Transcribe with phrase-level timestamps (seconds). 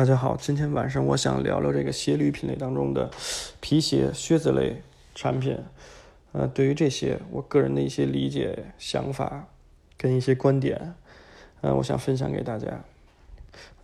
[0.00, 3.10] 大家好，今天晚上我想聊聊这个鞋履品类当中的
[3.60, 4.80] 皮鞋、靴子类
[5.14, 5.58] 产品。
[6.32, 9.48] 呃，对于这些，我个人的一些理解、想法
[9.98, 10.94] 跟一些观点，
[11.60, 12.82] 呃，我想分享给大家。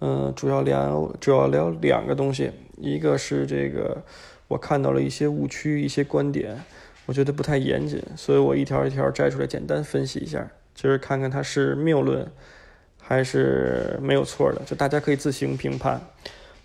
[0.01, 4.03] 嗯，主要聊主要聊两个东西，一个是这个
[4.49, 6.59] 我看到了一些误区、一些观点，
[7.05, 12.27] 我觉得不太严谨，所以我一条一条摘出来，简单分析一下，就是看看它是谬论。
[13.09, 16.01] 还是没有错的，就大家可以自行评判。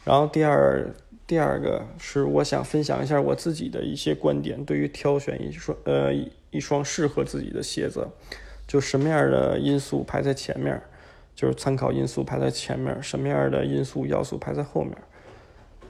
[0.04, 0.84] 然后第二，
[1.28, 6.12] 第二个是我想分享一下我自己的一些观点，对于挑选一双呃
[6.50, 8.08] 一双适合自己的鞋子，
[8.68, 10.82] 就什么样的因素排在前面，
[11.36, 14.98] 就是参考因素排在前面，什么样的因素要素排在后面。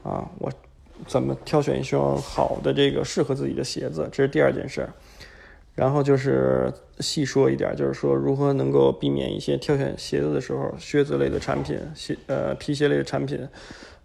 [0.02, 0.52] 啊，我
[1.06, 4.86] 怎么挑选一双好的这个适合自己的鞋子，这是第二件事。
[5.74, 13.48] 然后就是细说一点，就是说如何能够避免一些挑选鞋子的时候，靴子类的产品、鞋呃皮鞋类的产品，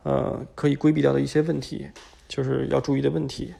[0.03, 1.90] 呃可以规避掉的一些问题，
[2.27, 3.54] 就是要注意的问题。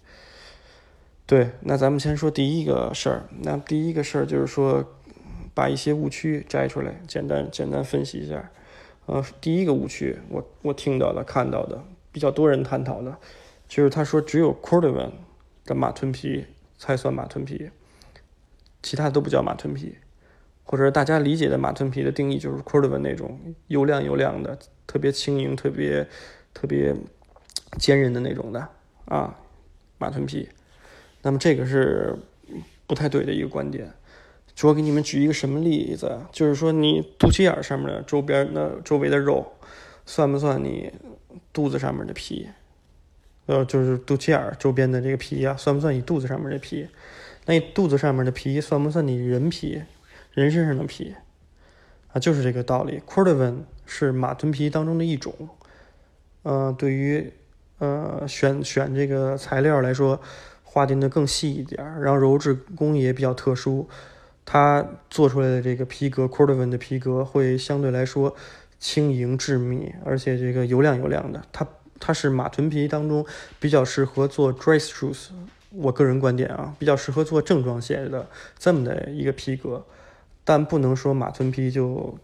[1.26, 3.28] 对，那咱们先说第一个事儿。
[3.42, 4.86] 那第一个事儿就是说，
[5.54, 8.50] 把一些误区摘出来，简单简单分析一下。
[9.08, 13.18] 呃，第一个误区，我我听到的、看到的，比较多人探讨的，
[13.68, 15.12] 就是他说只有 Cordovan
[15.66, 16.46] 的马臀皮
[16.78, 17.70] 才算马臀皮。
[18.88, 19.94] 其他都不叫马臀皮，
[20.64, 24.58] 或者大家理解的马臀皮的定义就是 Cordovan 那种油亮油亮的、
[24.88, 26.08] 特别轻盈、特别
[26.54, 26.96] 特别
[27.78, 28.66] 坚韧的那种的
[29.04, 29.38] 啊，
[29.98, 30.48] 马臀皮。
[31.22, 32.16] 那么这个是
[32.88, 33.92] 不太对的一个观点。
[34.64, 36.18] 我给你们举一个什么例子？
[36.32, 39.52] 就是说你肚脐眼上面的周边的周围的肉，
[40.06, 40.94] 算不算你
[41.52, 42.48] 肚子上面的皮？
[43.48, 46.88] 呃，就是肚脐眼周边的这个皮呀，算不算你肚子上面的皮？
[47.48, 49.82] 那肚子上面的皮算不算你人皮？
[50.34, 51.16] 人身上的皮
[52.14, 53.02] 啊，就是这个道理。
[53.08, 55.34] Cordovan 是马臀皮当中的一种。
[56.44, 57.34] 呃，对于
[57.80, 60.22] 呃选选这个材料来说，
[60.64, 63.90] 划定的更细一点，然后鞣制工艺也比较特殊，
[64.46, 68.36] 它做出来的这个皮革 Cordovan 的皮革会相对来说
[68.78, 71.42] 轻盈致密，而且这个油亮油亮的。
[71.52, 71.68] 它
[72.00, 73.26] 它是马臀皮当中
[73.60, 75.30] 比较适合做 dress shoes。
[75.78, 78.28] 我个人观点啊，比较适合做正装鞋的
[78.58, 79.86] 这么的一个皮革，
[80.44, 82.18] 但不能说马臀皮就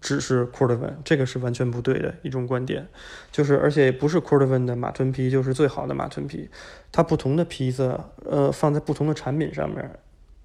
[0.00, 2.88] 只是 Cordovan，这个是完全不对的一种观点。
[3.30, 6.48] 就是而且不是 Cordovan 的马臀皮就是最好的马臀皮，
[6.90, 9.90] 它不同的皮子，呃，放在不同的产品上面，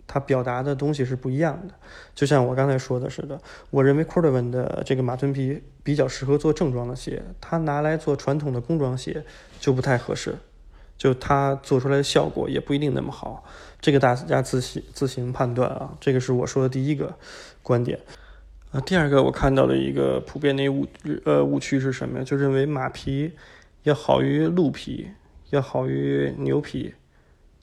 [0.05, 1.73] 它表达的东西是不一样的。
[2.13, 9.23] 就像我刚才说的似的，我认为 Cordovan 的这个马臀皮比较适合做正装的鞋，它拿来做传统的工装鞋
[9.59, 10.35] 就不太合适。
[10.99, 13.45] 就它做出来的效果也不一定那么好，
[13.79, 15.95] 这个大家自行自行判断啊。
[16.01, 17.15] 这个是我说的第一个
[17.63, 17.97] 观点
[18.71, 18.81] 啊。
[18.81, 20.85] 第二个我看到的一个普遍的误
[21.23, 22.25] 呃误区是什么呀？
[22.25, 23.31] 就认为马皮
[23.83, 25.07] 要好于鹿皮，
[25.51, 26.93] 要好于牛皮，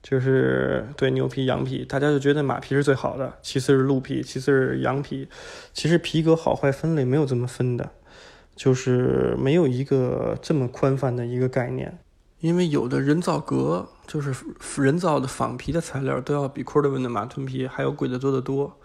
[0.03, 5.29] 就是对牛皮、羊皮，大家就觉得马皮是最好的，其次是鹿皮，其次是羊皮。
[5.75, 7.91] 其实皮革好坏分类没有这么分的，
[8.55, 11.99] 就是没有一个这么宽泛的一个概念。
[12.47, 14.33] 因为有的人造革就是
[14.81, 18.79] 人造的仿皮的材料，都要比 Cordovan 的马臀皮还要贵得多得多。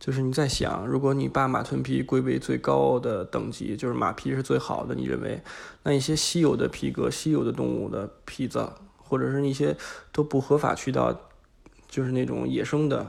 [0.00, 5.42] 就是你在想，如果你把马臀皮归为最高的等级，就是马皮是最好的，你认为
[5.82, 8.66] 那一些稀有的皮革、稀有的动物的皮子，
[8.96, 9.76] 或者是一些
[10.10, 11.14] 都不合法渠道，
[11.86, 13.06] 就是那种野生的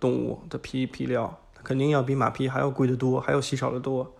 [0.00, 4.14] 动物的皮皮料，肯定要比马皮还要贵得多，还要稀少得多。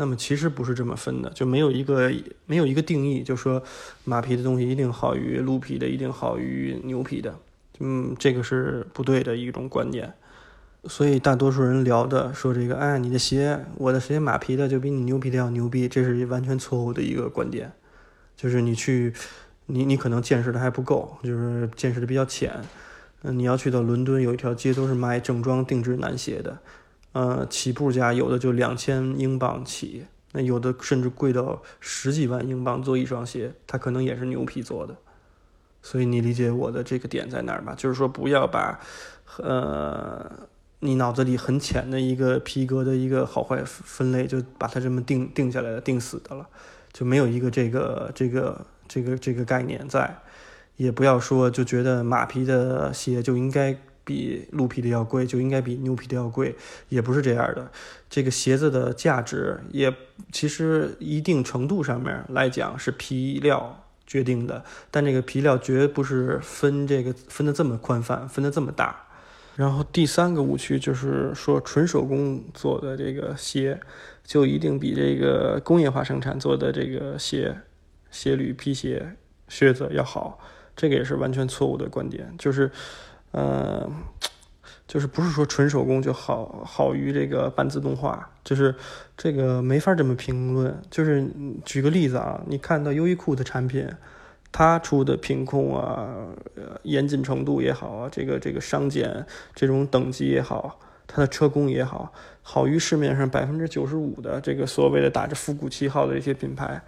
[0.00, 2.10] 那么其实不是这么分的，就没有一个
[2.46, 3.60] 没有一个定义，就说
[4.04, 7.34] 马皮的东西一定好于鹿皮的，一定好于牛皮的，
[7.80, 10.14] 嗯，这个是不对的一种观点。
[10.84, 17.72] 所以大多数人聊的说这个，哎，你的鞋，我的鞋马皮的就比你牛皮的要牛逼，这是完全错误的一个观点。
[18.36, 19.12] 就是你去，
[19.66, 22.52] 你你可能见识的还不够，就是见识的比较浅。
[23.22, 26.56] 嗯，你要去到伦敦，有一条街都是卖正装定制男鞋的。
[27.18, 34.94] 呃，起步价有的就两千英镑起，那有的甚至贵到十几万英镑做一双鞋，它可能也是牛皮做的。
[35.82, 37.74] 所以你理解我的这个点在哪儿吧？
[37.76, 38.78] 就是说不要把，
[39.38, 40.30] 呃，
[40.78, 46.46] 你脑子里很浅的一个皮革的一个好坏分类，就把它这么定定下来了，定死的了，
[46.92, 50.20] 就没有一个这个这个这个这个概念在。
[50.76, 53.76] 也不要说就觉得马皮的鞋就应该。
[54.08, 56.56] 比鹿皮的要贵，就应该比牛皮的要贵，
[56.88, 57.70] 也不是这样的。
[58.08, 59.94] 这个鞋子的价值也
[60.32, 69.04] 其实一定程度上面来讲是皮料决定的，但这个皮料绝不是分这个分的这么宽泛，分的这么大。
[69.56, 73.78] 然后第三个误区就是说，纯手工做的这个鞋，
[74.24, 77.58] 就一定比这个工业化生产做的这个鞋、
[78.10, 79.16] 鞋履、皮鞋、
[79.48, 80.38] 靴子要好。
[80.80, 82.70] 这个也是完全错误的观点，就是，
[83.30, 83.90] 呃，
[84.86, 88.74] 就是不是说纯手工就好好于这个半自动化，就是
[89.16, 90.80] 这个没法这么评论。
[90.90, 91.28] 就是
[91.64, 93.88] 举个例子啊，你看到优衣库的产品。
[94.50, 96.08] 它出的品控啊，
[96.82, 102.10] 严谨程度也好啊，这个这个商检这种等级也好，它的车工也好，
[102.40, 106.80] 好于市面上百分之九十五的这个所谓的打着复古旗号的一些品牌，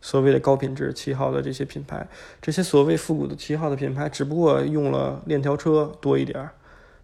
[0.00, 2.06] 所谓的高品质旗号的这些品牌，
[2.40, 6.52] 这些所谓复古的旗号的品牌，只不过用了链条车多一点儿，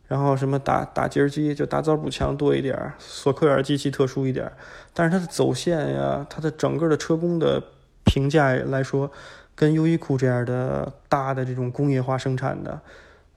[0.07, 4.53] 然后什么打打结机就打枣补强多一点儿，索克尔机器特殊一点儿，
[4.95, 7.63] 但是它的走线呀，它的整个的车工的
[8.05, 9.11] 评价来说。
[9.59, 12.79] 跟优衣库这样的大的这种工业化生产的，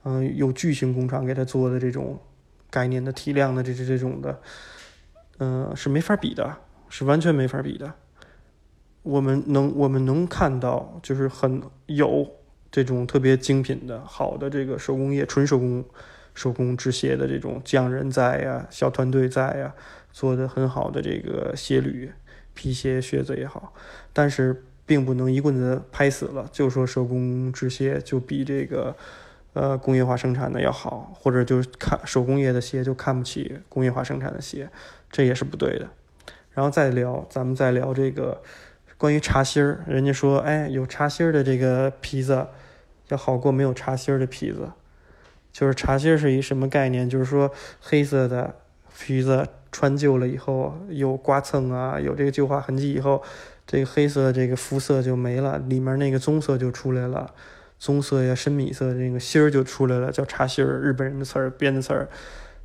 [0.04, 2.20] 嗯，有巨型工厂给它做的这种
[2.68, 4.38] 概念的体量的这这这种的，
[5.38, 6.58] 嗯，是没法比的，
[6.90, 7.90] 是完全没法比的。
[9.02, 12.30] 我们能我们能看到，就是很有
[12.70, 15.84] 这种特别精品的好的这个手工业纯手工
[16.34, 19.74] 手工制鞋的这种匠人在呀，小团队在呀，
[20.12, 22.12] 做的很好的这个鞋履、
[22.54, 23.72] 皮鞋、靴子也好，
[24.12, 24.64] 但是。
[24.86, 28.96] 并不能一棍子拍死了，就说手工制鞋就比这个，
[29.52, 34.68] 呃，工业化生产的要好，或者就看手工业的鞋就看不起工业化生产的鞋，
[35.08, 35.88] 这也是不对的。
[36.50, 38.42] 然后再聊，咱们再聊这个
[39.00, 42.48] 关于茶芯儿，人家说，哎，有茶芯儿的这个皮子
[43.08, 44.68] 要好过没有茶芯儿的皮子，
[45.50, 47.08] 就是茶芯儿是一什么概念？
[47.08, 47.50] 就是说
[47.80, 48.56] 黑色的
[48.98, 53.22] 皮子穿旧了以后有刮蹭啊，有这个旧化痕迹以后。
[53.66, 57.32] 这个黑色这个肤色就没了，里面那个棕色就出来了，
[57.78, 62.08] 棕色呀、深米色这个芯儿就出来了，叫茶芯儿，日本人的词儿编的词儿。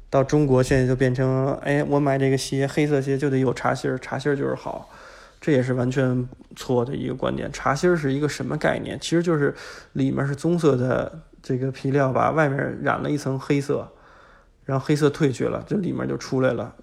[0.09, 4.89] 到中国现在就变成，哎，我买这个鞋，黑色鞋就得有茶芯儿，茶芯儿就是好，
[5.45, 7.51] 这也是完全错的一个观点。
[7.51, 8.99] 茶芯儿是一个什么概念？
[8.99, 9.53] 其实就是
[9.93, 13.87] 里面是棕色的这个皮料吧，外面染了一层黑色，
[14.63, 16.73] 然后黑色褪去了，这里面就出来了。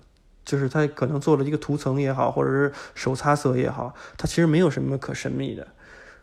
[0.44, 5.66] 就是它可能做了一个涂层也好，或者是手擦色也好，它其实没有什么可神秘的，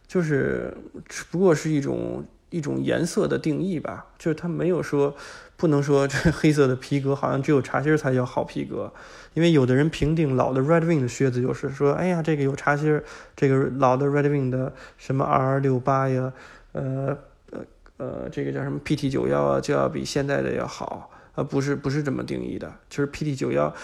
[0.08, 0.74] 就是
[1.10, 4.06] 只不过是一种一种颜色的定义吧。
[4.18, 5.14] 就是它没有说
[5.60, 8.92] 不能说 这黑色的皮革好像只有茶芯才叫好皮革，
[9.34, 13.02] 因为有的人评定老的 Red Wing 的靴子就是说，哎呀，这个有茶芯，
[13.36, 16.32] 这个老的 Red Wing 的什么 R 六八呀，
[16.72, 17.18] 呃
[17.52, 17.60] 呃
[17.98, 23.76] 呃，这个叫什么 PT 九幺啊，就要比现在的要好，呃，不是不是这么定义的，就是 PT 九幺。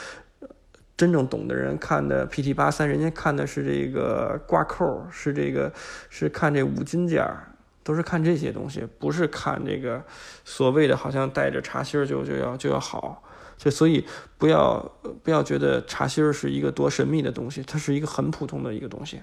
[0.97, 5.69] 真正懂的人看的 PT 八三，人家看的是这个挂扣，是这个
[6.09, 7.51] 是看这五金件儿，
[7.85, 10.03] 都是看这些东西，不是看这个
[10.43, 13.21] 所谓的好像带着茶芯儿就就要就要好，
[13.57, 14.03] 就所以
[14.39, 14.83] 不要
[15.23, 19.21] 不要觉得茶芯儿是一个多神秘的东西，它是一个很普通的一个东西。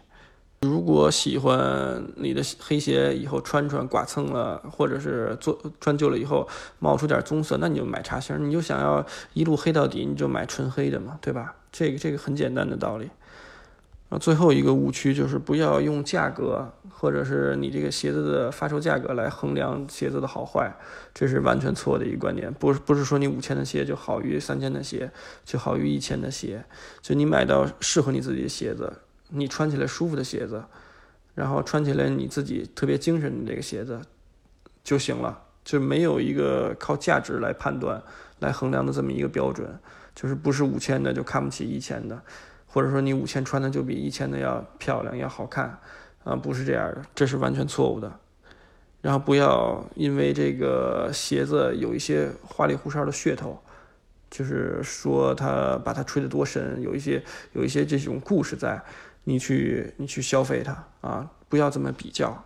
[0.61, 6.49] 如果喜欢你的黑鞋以后穿穿刮蹭了，或者是做穿旧了以后
[6.79, 8.39] 冒出点棕色，那你就买茶芯儿。
[8.39, 11.57] 你就想要一路黑到底，你就买纯黑的嘛，对吧？
[11.73, 13.11] 这个这个很简单的道理。
[14.13, 20.71] 啊，最后一个误区就是不要用价格或者是你这个鞋子的发售价格来衡量鞋子的好坏，
[21.15, 22.53] 这是完全错的一个观点。
[22.53, 25.11] 不是不是说你五千的鞋就好于三千的鞋，
[25.47, 26.63] 就好于一千的鞋，
[27.01, 28.93] 就你买到适合你自己的鞋子。
[29.31, 30.63] 你穿起来舒服的鞋子，
[31.35, 33.99] 然后穿起来你自己特别精神的这个鞋子
[34.85, 38.03] 就行了，就没有一个靠价值来判断、
[38.41, 39.67] 来衡量的这么一个标准，
[40.15, 42.21] 就是不是五千的就看不起一千的，
[42.73, 45.79] 或者说你五千穿的就比一千的要漂亮、要好看，
[46.25, 48.11] 啊，不是这样的，这是完全错误的。
[49.03, 53.61] 然后不要因为这个鞋子有一些花里胡哨的噱头，
[54.31, 58.83] 就是说它把它吹得多神，有一些有一些这种故事在。
[59.25, 61.31] 你去，你去消费它啊！
[61.49, 62.45] 不要这么比较，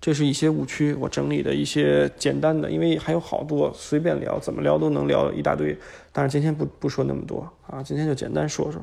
[0.00, 0.94] 这是一些误区。
[0.94, 5.78] 我整理的一些简单的，因为还有好多，随便聊，怎么聊都能聊一大堆。
[6.12, 8.82] 但是今天不不说那么多啊，今天就简单说说。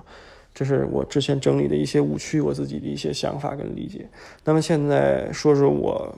[0.54, 4.08] 这是我之前整理的一些误区，我自己的一些想法跟理解。
[4.44, 6.18] 那么现在说说我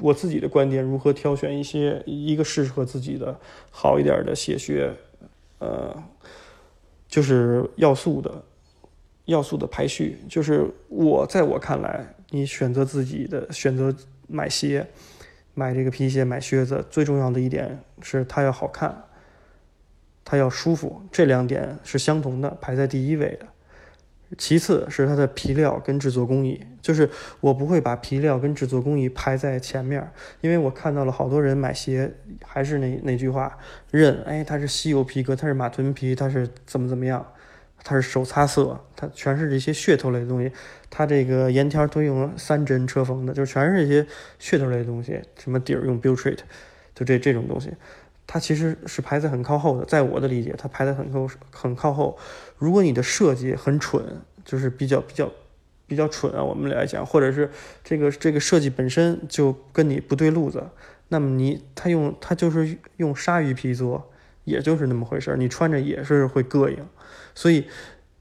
[0.00, 3.38] 我自己的观点，如何挑选一些一个适合自己的
[3.70, 4.92] 好一点的鞋靴，
[5.58, 5.96] 呃，
[7.08, 8.42] 就是要素的。
[9.26, 13.92] 要素的排序，就是我在我看来，你选择自己的选择
[14.28, 14.86] 买鞋，
[15.52, 19.02] 买这个皮鞋、买靴子，最重要的一点是它要好看，
[20.24, 23.48] 它要舒服，这两点是相同的，排在第一位的。
[24.36, 27.08] 其次是它的皮料跟制作工艺，就是
[27.40, 32.12] 我不会把皮料跟制作工艺排在前面，因为我看到了好多人买鞋，
[32.44, 33.56] 还是那那句话，
[33.90, 37.24] 认哎它是稀有皮革，它是马臀皮，它是怎么怎么样，
[37.84, 40.50] 它是手擦色，它全是这些噱头类的东西，
[40.90, 44.04] 它这个沿条都用三针车缝的，就全是这些
[44.40, 46.38] 噱头类的东西，什么底儿用 Butrit，
[46.94, 47.70] 就这这种东西。
[48.26, 52.18] 它其实是排在很靠后的，在我的理解，它排在很靠很靠后。
[52.58, 54.02] 如果你的设计很蠢，
[54.44, 55.30] 就是比较比较
[55.86, 57.48] 比较蠢啊，我们来讲，或者是
[57.84, 60.62] 这个这个设计本身就跟你不对路子，
[61.08, 64.10] 那么你他用他就是用鲨鱼皮做，
[64.42, 66.78] 也就是那么回事儿，你穿着也是会膈应，
[67.34, 67.66] 所以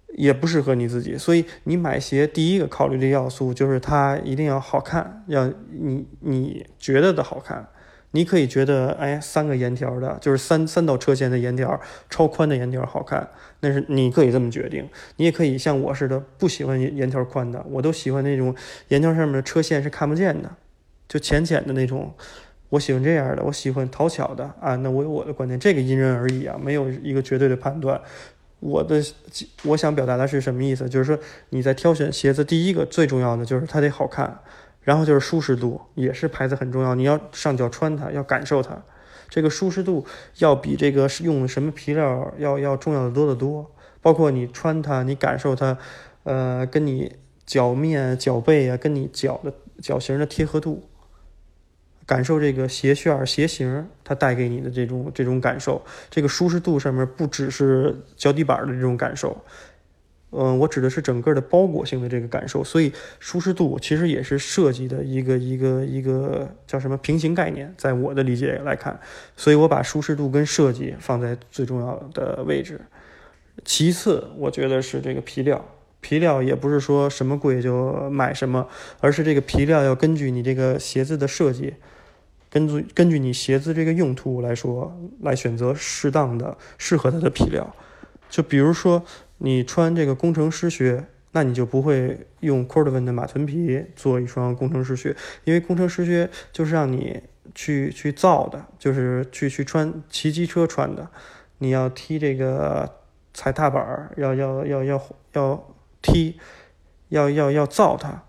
[0.10, 1.18] 也不适合你自己。
[1.18, 7.68] 所以你买鞋第一个考虑的要素就是它一定要好看，要你你觉得的好看。
[8.16, 11.78] 你可以觉得，哎，三个沿条的，就是三三道车线的沿条，
[12.10, 13.28] 超宽的沿条好看，
[13.60, 14.88] 那是你可以这么决定。
[15.18, 18.56] 你也可以像我似的，不喜欢沿条宽的，我都喜欢那种
[18.88, 20.50] 沿条上面的车线是看不见的，
[21.10, 22.14] 就浅浅的那种。
[22.70, 24.76] 我喜欢这样的，我喜欢讨巧的啊。
[24.78, 28.00] 那我有我的观点，这个因人而异啊，没有一个绝对的判断。
[28.62, 29.04] 我的
[29.66, 30.88] 我想表达的是什么意思？
[30.90, 31.20] 就是说
[31.50, 34.40] 你在挑选鞋子，第一个最重要的就是它得好看。
[34.86, 36.96] 然后就是舒适度，也是牌子很重要。
[36.96, 38.82] 你要上脚穿它，要感受它，
[39.28, 40.06] 这个舒适度
[40.38, 43.70] 要比这个用什么皮料要要重要的多得多。
[44.00, 45.78] 包括你穿它，你感受它，
[46.24, 49.52] 呃，跟你脚面、脚背啊，跟你脚的
[49.82, 50.88] 脚型的贴合度，
[52.06, 55.84] 感受这个鞋楦、鞋型它带给你的这种这种感受。
[56.12, 59.36] 这个舒适度上面不只是脚底板的这种感受。
[60.38, 69.00] 嗯，我指的是整个的包裹性的这个感受，所以舒适度其实也是设计的一个一个一个叫什么平行概念，在我的理解来看，
[69.38, 72.82] 所以我把舒适度跟设计放在最重要的位置。
[73.64, 75.64] 其次，我觉得是这个皮料，
[76.02, 78.68] 皮料也不是说什么贵就买什么，
[79.00, 81.76] 而是这个皮料要根据你这个鞋子的设计，
[82.50, 87.74] 根据根据你鞋子这个用途来说，来选择适当的适合它的皮料，
[88.30, 89.04] 就比如说。
[89.38, 97.22] 你穿这个工程师靴，那你就不会用 Cordovan 的马臀皮做一双工程师靴，因为工程师靴就是让你
[97.54, 101.10] 去去造的，就是去去穿骑机车穿的。
[101.58, 103.00] 你要踢这个
[103.34, 105.02] 踩踏板，要要要要
[105.34, 106.40] 要踢，
[107.10, 108.24] 要要要造它，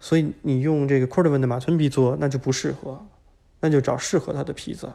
[0.00, 3.06] 所以你用这个 Cordovan 的马臀皮做，那就不适合，
[3.60, 4.88] 那就找适合它的皮子。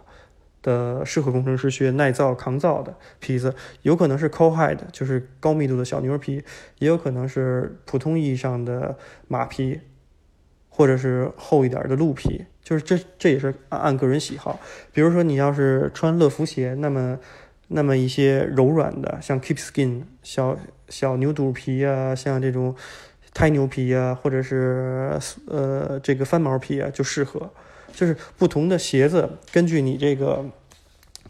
[0.63, 3.53] 的适合工程师靴耐造抗造的皮子，
[3.83, 6.43] 有可能是 c o hide，就是高密度的小牛皮，
[6.79, 9.81] 也有可能是普通意义上的马皮，
[10.69, 14.59] 或者是厚一点的鹿皮，就是这这也是按按个人喜好。
[14.91, 17.19] 比如说你要是穿乐福鞋，那么
[17.67, 22.73] 那么一些柔软的，像 Keep Skin 小小牛肚皮啊，像这种
[23.33, 27.51] 胎牛皮啊，或者是呃这个翻毛皮啊，就适合。
[27.93, 30.43] 就是不同的鞋子，根据你这个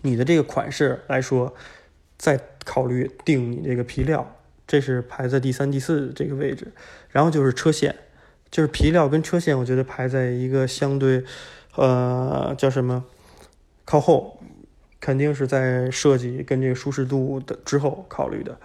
[0.01, 1.53] 你的这个款式来说，
[2.17, 6.71] 再考虑定你这个皮料，这是排在第三、第四这个位置。
[7.09, 7.95] 然后就是车线，
[8.49, 11.23] 就是皮料跟车线，我觉得排在一个相对，
[11.75, 13.03] 呃，叫什么
[13.85, 14.41] 靠后，
[14.99, 18.57] 肯定是在设计跟这个舒适度的之后考虑的。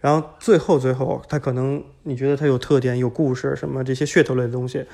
[0.00, 4.84] 然后最后最后，它可能你觉得它有特点、有故事什么这些噱头类的东西。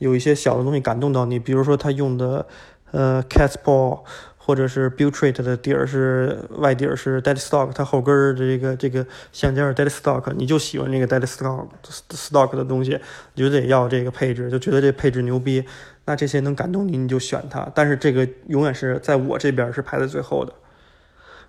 [0.00, 2.44] 有一些小的东西感动到你，比如说他用的，
[2.90, 4.00] 呃，Cat's Paw，
[4.36, 11.68] 或者是 Butrit 的底儿是外底儿是 Dead Stock，它后跟儿的这个这个橡胶是 Dead Stock，你就喜欢这个 Dead Stock
[12.10, 12.98] Stock 的东西，
[13.34, 15.62] 你就得要这个配置，就觉得这配置牛逼，
[16.06, 17.70] 那这些能感动你，你就选它。
[17.74, 20.52] 但是这个永远是在我这边是排在最后的。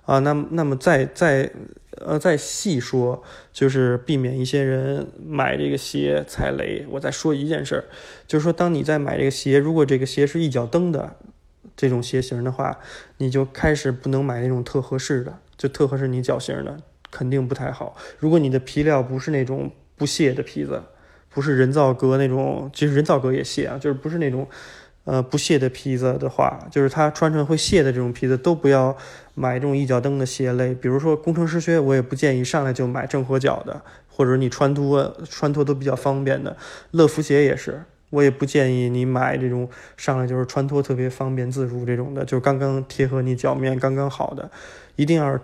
[0.05, 1.51] 啊，那那么再再
[1.97, 6.85] 呃再细说，就是避免一些人买这个鞋踩雷。
[6.89, 7.83] 我再说一件事儿，
[8.27, 11.15] 就是说，当你在买这个鞋，如果这个鞋是一脚蹬的
[11.77, 12.79] 这种鞋型的话，
[13.17, 16.77] 你就开始不能买那种特合适的，就特合适你脚型的，
[17.11, 17.95] 肯定不太好。
[18.17, 20.81] 如果你的皮料不是那种不屑的皮子，
[21.29, 24.47] 不是人造革那种，其实人造革也屑啊，就是不是那种。
[25.03, 28.95] 呃，不卸的皮子的话，就是它穿穿会卸的这种皮子，都不要
[29.33, 30.75] 买这种一脚蹬的鞋类。
[30.75, 36.55] 比如说工程师靴，我也不建议上来就买正合脚的，或者你穿脱穿脱都比较方便的。
[36.91, 39.67] 乐福鞋也是，我也不建议你买这种
[39.97, 44.51] 上来就是穿脱特别方便自如这种的，就是刚刚贴合你脚面刚刚好的。
[44.97, 45.39] 一定要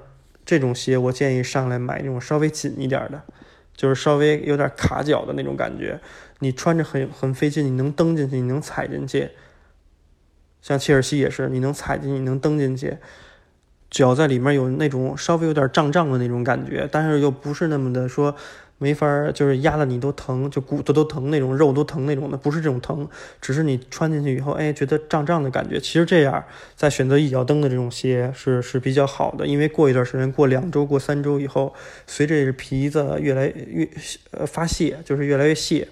[0.45, 3.23] 这种鞋，我建议上来买那种稍微紧一点的，
[3.75, 5.99] 就是稍微有点卡脚的那种感觉，
[6.39, 9.29] 你穿着很很费劲，你能蹬进去，你能踩进去。
[10.67, 12.97] 像切尔西也是，你能踩进，你能蹬进去，
[13.89, 18.35] 脚在里面有那种稍微有点胀胀的那种感觉，但是又不是那么的说。
[18.79, 23.09] 没法，就是压的你都疼，就骨头都疼那种，肉都疼那种的，不是这种疼，
[23.41, 25.79] 只是你穿进去以后，哎，觉得胀胀的感觉。
[25.79, 26.43] 其实这样，
[26.75, 31.73] 在选择一脚蹬的这种鞋是是比较好的，因为过一段时间，过两周、过三周以后，
[32.05, 33.89] 随着皮子越来越
[34.29, 35.87] 呃发泄，就是越来越泄，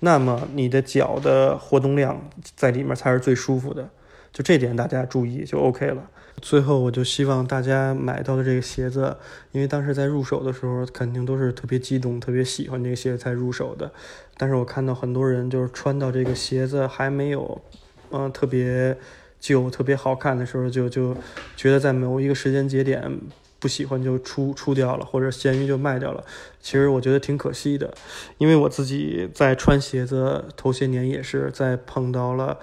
[0.00, 3.88] 那么你的脚的活动量在里面才是最舒服的。
[4.36, 6.10] 就这点大家注意就 OK 了。
[6.42, 9.16] 最后，我就希望大家买到的这个鞋子，
[9.50, 13.90] 因为当时在入手的时候，肯定都是特别激动、特别喜欢这个鞋子才入手的。
[14.36, 17.62] 但是我看到很多人就是穿到这个鞋子还没有，
[18.10, 18.94] 嗯，特别
[19.40, 21.16] 旧、特别好看的时候，就就
[21.56, 23.18] 觉得在某一个时间节点
[23.58, 26.22] 不喜欢就出出掉了，或者闲鱼就卖掉了。
[26.60, 27.94] 其实我觉得挺可惜的，
[28.36, 32.58] 因为我自己在穿鞋子头些年也是在碰到了。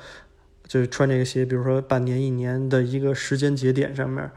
[0.67, 4.29] 就是穿这个鞋，比如说半年、一年的一个时间节点上面，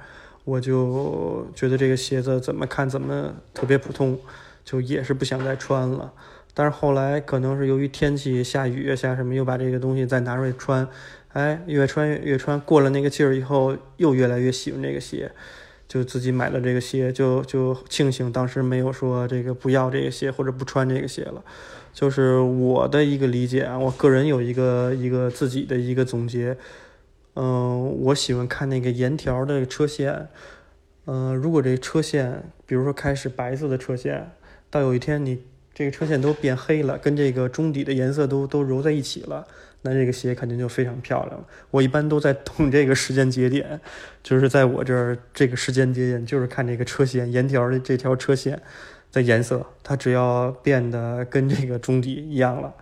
[0.45, 4.19] 我就觉得这个鞋子怎么看怎么特别普通，
[4.65, 6.13] 就也是不想再穿了。
[6.53, 10.89] 但是后来可能是由于天气下雨下什么，又把这个东西再拿出来穿，
[11.33, 15.31] 哎，越穿越穿，过了那个劲儿以后，又越来越喜欢这个鞋，
[15.89, 21.45] 就自己买了这个鞋，就就庆幸当时没有说这个不要这个鞋或者不穿这个鞋了。
[21.93, 26.59] 就是我的一个理解啊，我个人有一个一个自己的一个总结，
[27.35, 30.29] 嗯，我喜欢看那个沿条的车线，
[31.07, 34.31] 嗯，如果这车线，比如说开始白色的车线，
[34.69, 35.39] 到有一天你
[35.77, 39.47] 这个车线都变黑了，跟这个中底的颜色都都揉在一起了，
[39.83, 41.45] 那这个鞋肯定就非常漂亮了。
[41.71, 43.79] 我一般都在等这个时间节点，
[44.23, 48.61] 就是在我这儿这个时间节点就是看这个车线沿条的这条车线。
[49.13, 52.75] 的颜色，它只要变得跟这个中底一样了，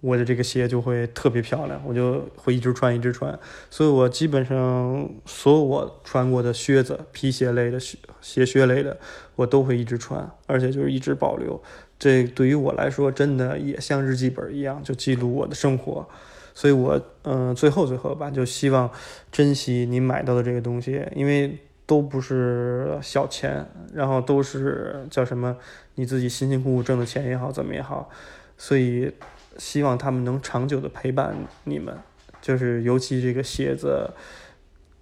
[0.00, 3.38] 我的这个鞋就会特别漂亮，我就会一直穿一直穿。
[3.68, 8.96] 所以我基本上所有我穿过的靴子、皮鞋类的鞋、鞋靴类的，
[9.34, 11.60] 我都会一直穿，而且就是一直保留。
[11.98, 16.08] 这对于我来说，真的也像日记本一样，就记录我的生活。
[16.54, 18.90] 所以我嗯，最后最后吧，就希望
[19.30, 21.58] 珍惜你买到的这个东西，因为。
[21.88, 25.56] 都不是小钱，然后都是叫什么？
[25.94, 28.10] 你自己辛辛苦苦挣的钱也好，怎么也好，
[28.58, 29.12] 所以
[29.56, 31.96] 希望他们能长久的陪伴你们。
[32.42, 34.10] 就是尤其这个鞋子，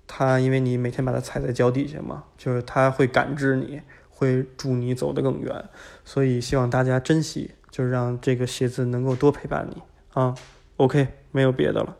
[0.07, 3.81] 它因为你每天把它踩在脚底下嘛，就是它会感知你，
[4.25, 5.65] 会助你走得更远。
[6.05, 9.83] 所以希望大家珍惜，就是让这个鞋子能够多陪伴你
[10.15, 10.35] 啊。
[10.79, 11.97] OK，没有别的了。